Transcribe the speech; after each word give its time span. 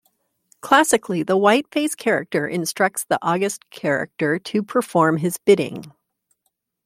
Classically 0.61 1.21
the 1.21 1.37
whiteface 1.37 1.93
character 1.93 2.47
instructs 2.47 3.03
the 3.05 3.19
auguste 3.23 3.69
character 3.69 4.39
to 4.39 4.63
perform 4.63 5.17
his 5.17 5.37
bidding. 5.37 5.93